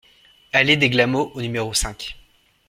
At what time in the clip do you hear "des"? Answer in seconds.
0.77-0.89